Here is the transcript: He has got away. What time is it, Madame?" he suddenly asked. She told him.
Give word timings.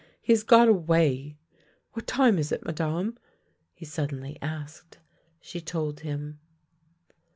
He 0.19 0.33
has 0.33 0.41
got 0.41 0.67
away. 0.67 1.37
What 1.93 2.07
time 2.07 2.39
is 2.39 2.51
it, 2.51 2.65
Madame?" 2.65 3.19
he 3.75 3.85
suddenly 3.85 4.39
asked. 4.41 4.97
She 5.39 5.61
told 5.61 5.99
him. 5.99 6.39